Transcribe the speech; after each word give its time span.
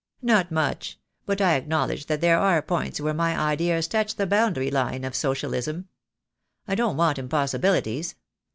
"Not 0.23 0.51
much; 0.51 0.99
but 1.27 1.39
I 1.41 1.53
acknowledge 1.53 2.07
that 2.07 2.21
there 2.21 2.39
are 2.39 2.63
points 2.63 2.99
where 2.99 3.13
my 3.13 3.37
ideas 3.39 3.87
touch 3.87 4.15
the 4.15 4.25
boundary 4.25 4.71
line 4.71 5.03
of 5.03 5.13
Socialism. 5.15 5.89
I 6.67 6.73
don't 6.73 6.97
want 6.97 7.19
impossibilities. 7.19 8.15